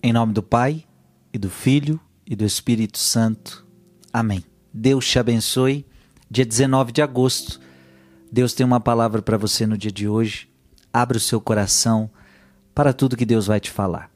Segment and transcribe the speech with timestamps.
[0.00, 0.84] Em nome do Pai,
[1.32, 3.66] e do Filho, e do Espírito Santo.
[4.12, 4.44] Amém.
[4.72, 5.84] Deus te abençoe.
[6.30, 7.60] Dia 19 de agosto,
[8.30, 10.48] Deus tem uma palavra para você no dia de hoje.
[10.92, 12.08] Abra o seu coração
[12.72, 14.08] para tudo que Deus vai te falar.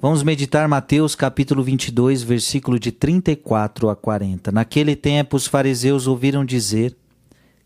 [0.00, 4.52] Vamos meditar Mateus capítulo 22, versículo de 34 a 40.
[4.52, 6.94] Naquele tempo, os fariseus ouviram dizer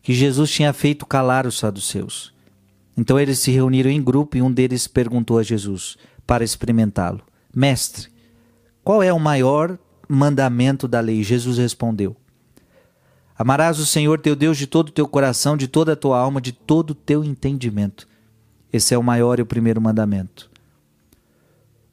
[0.01, 2.33] que Jesus tinha feito calar os saduceus.
[2.97, 5.97] Então eles se reuniram em grupo e um deles perguntou a Jesus,
[6.29, 8.07] para experimentá-lo: Mestre,
[8.83, 11.23] qual é o maior mandamento da lei?
[11.23, 12.15] Jesus respondeu:
[13.35, 16.39] Amarás o Senhor teu Deus de todo o teu coração, de toda a tua alma,
[16.39, 18.07] de todo o teu entendimento.
[18.71, 20.51] Esse é o maior e o primeiro mandamento.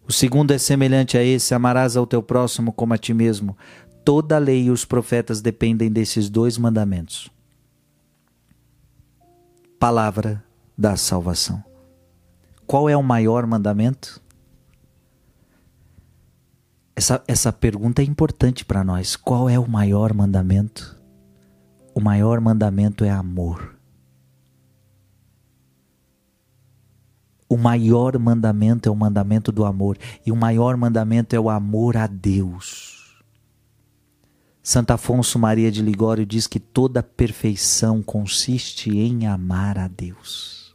[0.07, 3.57] O segundo é semelhante a esse: amarás ao teu próximo como a ti mesmo.
[4.05, 7.31] Toda a lei e os profetas dependem desses dois mandamentos.
[9.81, 10.45] Palavra
[10.77, 11.65] da salvação.
[12.67, 14.26] Qual é o maior mandamento?
[16.97, 19.17] Essa, essa pergunta é importante para nós.
[19.17, 20.97] Qual é o maior mandamento?
[21.95, 23.77] O maior mandamento é amor.
[27.47, 29.99] O maior mandamento é o mandamento do amor.
[30.25, 33.23] E o maior mandamento é o amor a Deus.
[34.63, 40.75] Santo Afonso Maria de Ligório diz que toda perfeição consiste em amar a Deus.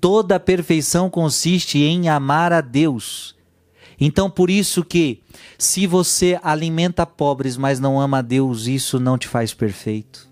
[0.00, 3.36] Toda perfeição consiste em amar a Deus.
[4.04, 5.22] Então, por isso que,
[5.56, 10.28] se você alimenta pobres, mas não ama a Deus, isso não te faz perfeito.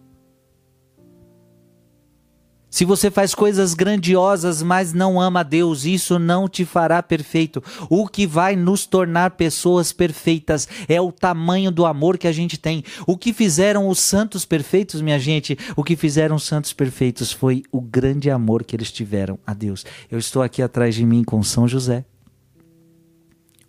[2.68, 7.62] Se você faz coisas grandiosas, mas não ama a Deus, isso não te fará perfeito.
[7.88, 12.58] O que vai nos tornar pessoas perfeitas é o tamanho do amor que a gente
[12.58, 12.82] tem.
[13.06, 17.62] O que fizeram os santos perfeitos, minha gente, o que fizeram os santos perfeitos foi
[17.70, 19.86] o grande amor que eles tiveram a Deus.
[20.10, 22.04] Eu estou aqui atrás de mim com São José,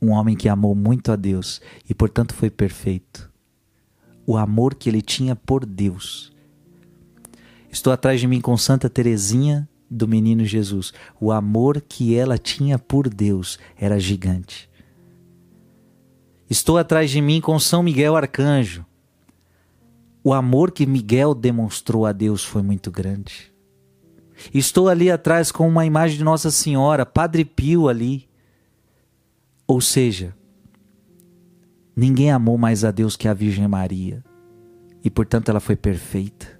[0.01, 3.31] um homem que amou muito a Deus e, portanto, foi perfeito.
[4.25, 6.31] O amor que ele tinha por Deus
[7.71, 10.91] Estou atrás de mim com Santa Teresinha do Menino Jesus.
[11.21, 14.69] O amor que ela tinha por Deus era gigante.
[16.49, 18.85] Estou atrás de mim com São Miguel Arcanjo.
[20.21, 23.53] O amor que Miguel demonstrou a Deus foi muito grande.
[24.53, 28.27] Estou ali atrás com uma imagem de Nossa Senhora, Padre Pio ali.
[29.71, 30.35] Ou seja,
[31.95, 34.21] ninguém amou mais a Deus que a Virgem Maria.
[35.01, 36.59] E portanto ela foi perfeita.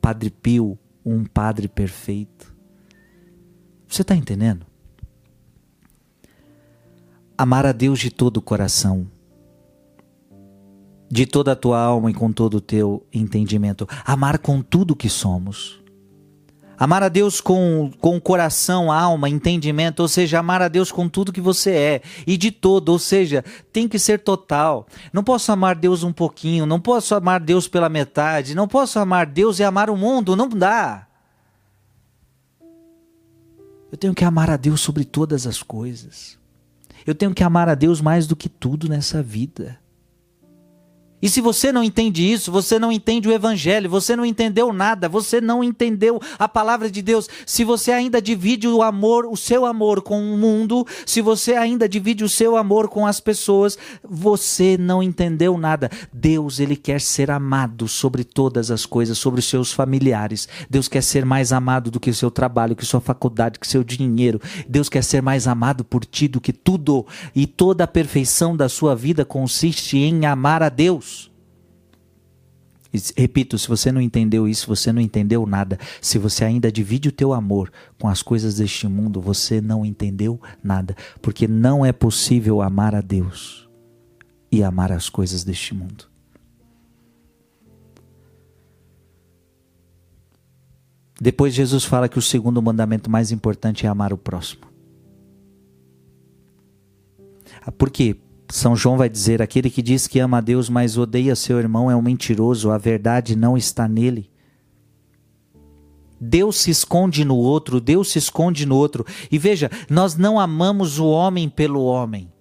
[0.00, 2.54] Padre Pio, um padre perfeito.
[3.88, 4.64] Você está entendendo?
[7.36, 9.10] Amar a Deus de todo o coração,
[11.10, 13.88] de toda a tua alma e com todo o teu entendimento.
[14.04, 15.82] Amar com tudo que somos.
[16.78, 21.32] Amar a Deus com, com coração, alma, entendimento, ou seja, amar a Deus com tudo
[21.32, 24.86] que você é e de todo, ou seja, tem que ser total.
[25.12, 29.26] Não posso amar Deus um pouquinho, não posso amar Deus pela metade, não posso amar
[29.26, 31.06] Deus e amar o mundo, não dá.
[33.90, 36.38] Eu tenho que amar a Deus sobre todas as coisas.
[37.06, 39.78] Eu tenho que amar a Deus mais do que tudo nessa vida.
[41.22, 45.08] E se você não entende isso, você não entende o Evangelho, você não entendeu nada,
[45.08, 47.26] você não entendeu a palavra de Deus.
[47.46, 51.88] Se você ainda divide o amor, o seu amor com o mundo, se você ainda
[51.88, 55.90] divide o seu amor com as pessoas, você não entendeu nada.
[56.12, 60.46] Deus, ele quer ser amado sobre todas as coisas, sobre os seus familiares.
[60.68, 63.82] Deus quer ser mais amado do que o seu trabalho, que sua faculdade, que seu
[63.82, 64.40] dinheiro.
[64.68, 67.06] Deus quer ser mais amado por ti do que tudo.
[67.34, 71.15] E toda a perfeição da sua vida consiste em amar a Deus.
[73.16, 75.78] Repito, se você não entendeu isso, você não entendeu nada.
[76.00, 80.40] Se você ainda divide o teu amor com as coisas deste mundo, você não entendeu
[80.62, 83.68] nada, porque não é possível amar a Deus
[84.50, 86.08] e amar as coisas deste mundo.
[91.20, 94.66] Depois Jesus fala que o segundo mandamento mais importante é amar o próximo.
[97.62, 98.16] Ah, por quê?
[98.48, 101.90] São João vai dizer: aquele que diz que ama a Deus, mas odeia seu irmão
[101.90, 104.30] é um mentiroso, a verdade não está nele.
[106.20, 109.04] Deus se esconde no outro, Deus se esconde no outro.
[109.30, 112.32] E veja, nós não amamos o homem pelo homem.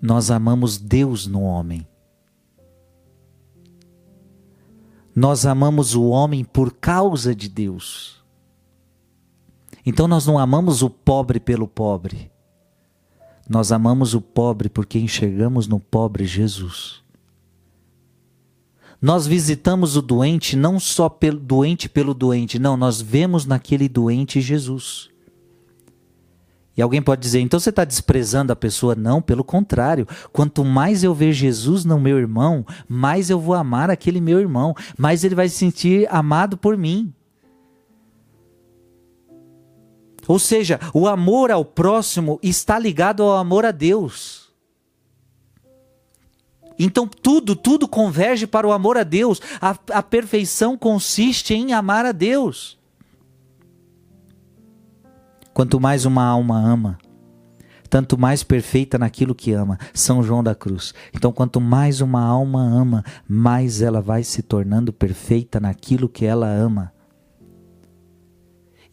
[0.00, 1.86] Nós amamos Deus no homem.
[5.14, 8.17] Nós amamos o homem por causa de Deus.
[9.88, 12.30] Então nós não amamos o pobre pelo pobre.
[13.48, 17.02] Nós amamos o pobre porque enxergamos no pobre Jesus.
[19.00, 24.42] Nós visitamos o doente não só pelo doente pelo doente, não, nós vemos naquele doente
[24.42, 25.08] Jesus.
[26.76, 28.94] E alguém pode dizer, então você está desprezando a pessoa?
[28.94, 30.06] Não, pelo contrário.
[30.30, 34.74] Quanto mais eu ver Jesus no meu irmão, mais eu vou amar aquele meu irmão,
[34.98, 37.10] mais ele vai se sentir amado por mim.
[40.28, 44.52] Ou seja, o amor ao próximo está ligado ao amor a Deus.
[46.78, 49.40] Então tudo, tudo converge para o amor a Deus.
[49.60, 52.78] A, a perfeição consiste em amar a Deus.
[55.52, 56.98] Quanto mais uma alma ama,
[57.90, 59.78] tanto mais perfeita naquilo que ama.
[59.92, 60.94] São João da Cruz.
[61.12, 66.46] Então, quanto mais uma alma ama, mais ela vai se tornando perfeita naquilo que ela
[66.46, 66.92] ama.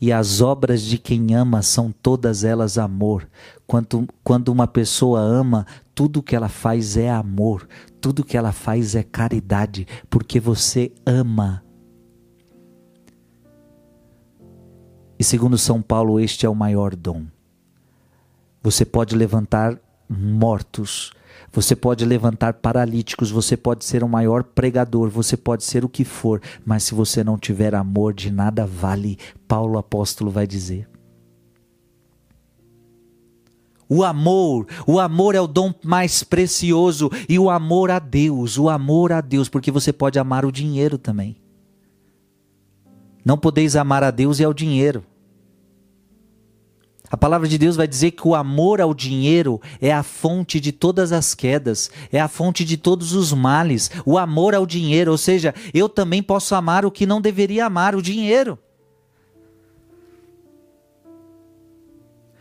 [0.06, 3.28] E as obras de quem ama são todas elas amor.
[3.66, 5.66] Quanto, quando uma pessoa ama,
[5.96, 7.68] tudo que ela faz é amor,
[8.00, 11.64] tudo que ela faz é caridade, porque você ama
[15.18, 17.26] E segundo São Paulo, este é o maior dom.
[18.62, 19.80] Você pode levantar
[20.10, 21.12] mortos,
[21.52, 26.04] você pode levantar paralíticos, você pode ser o maior pregador, você pode ser o que
[26.04, 29.18] for, mas se você não tiver amor, de nada vale,
[29.48, 30.88] Paulo apóstolo vai dizer.
[33.88, 38.68] O amor, o amor é o dom mais precioso e o amor a Deus, o
[38.68, 41.38] amor a Deus, porque você pode amar o dinheiro também.
[43.24, 45.04] Não podeis amar a Deus e ao dinheiro.
[47.16, 50.74] A palavra de Deus vai dizer que o amor ao dinheiro é a fonte de
[50.74, 53.90] todas as quedas, é a fonte de todos os males.
[54.06, 57.96] O amor ao dinheiro, ou seja, eu também posso amar o que não deveria amar,
[57.96, 58.60] o dinheiro.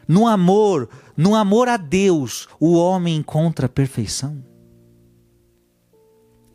[0.08, 4.44] No amor, no amor a Deus, o homem encontra a perfeição.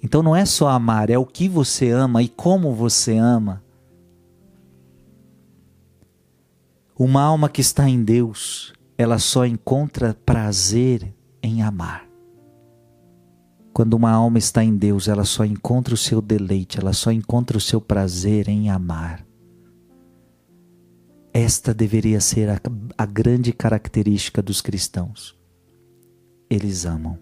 [0.03, 3.63] Então não é só amar, é o que você ama e como você ama.
[6.99, 12.05] Uma alma que está em Deus, ela só encontra prazer em amar.
[13.71, 17.57] Quando uma alma está em Deus, ela só encontra o seu deleite, ela só encontra
[17.57, 19.25] o seu prazer em amar.
[21.33, 22.59] Esta deveria ser a,
[22.97, 25.39] a grande característica dos cristãos.
[26.49, 27.17] Eles amam.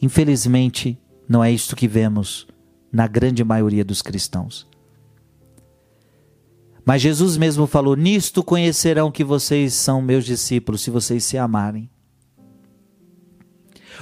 [0.00, 0.96] Infelizmente,
[1.28, 2.46] não é isto que vemos
[2.92, 4.68] na grande maioria dos cristãos.
[6.84, 11.88] Mas Jesus mesmo falou: Nisto conhecerão que vocês são meus discípulos, se vocês se amarem.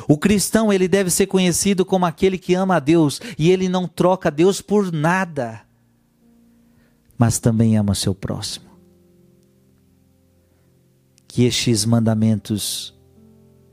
[0.08, 3.86] O cristão, ele deve ser conhecido como aquele que ama a Deus e ele não
[3.86, 5.62] troca Deus por nada,
[7.16, 8.70] mas também ama seu próximo.
[11.28, 12.94] Que estes mandamentos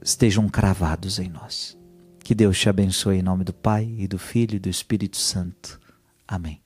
[0.02, 1.78] estejam cravados em nós.
[2.24, 5.80] Que Deus te abençoe em nome do Pai e do Filho e do Espírito Santo.
[6.28, 6.62] Amém.